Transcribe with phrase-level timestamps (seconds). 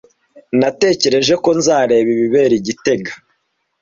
[0.59, 3.11] Natekereje ko nzareba ibibera i gitega.